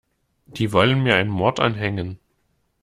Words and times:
Die 0.47 0.71
wollen 0.73 1.03
mir 1.03 1.13
einen 1.17 1.29
Mord 1.29 1.59
anhängen. 1.59 2.17